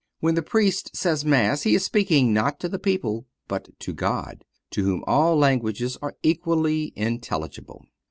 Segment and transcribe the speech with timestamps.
[0.19, 4.43] When the Priest says Mass he is speaking not to the people, but to God,
[4.71, 7.85] to whom all languages are equally intelligible.